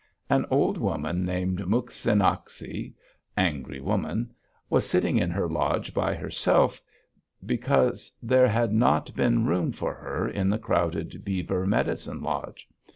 [0.31, 2.95] An old woman, named Muk sin ah´ ki
[3.37, 4.33] (Angry Woman),
[4.67, 6.81] was sitting in her lodge by herself
[7.45, 12.67] because there had not been room for her in the crowded beaver medicine lodge.